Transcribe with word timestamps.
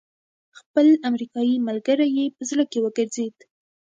خپل 0.59 0.87
امريکايي 1.09 1.55
ملګری 1.67 2.07
يې 2.17 2.25
په 2.35 2.41
زړه 2.49 2.63
کې 2.71 2.79
وګرځېد. 2.81 3.35